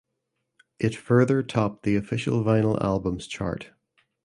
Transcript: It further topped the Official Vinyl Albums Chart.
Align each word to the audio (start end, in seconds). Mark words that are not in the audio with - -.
It 0.79 0.95
further 0.95 1.43
topped 1.43 1.83
the 1.83 1.95
Official 1.95 2.43
Vinyl 2.43 2.81
Albums 2.83 3.27
Chart. 3.27 3.69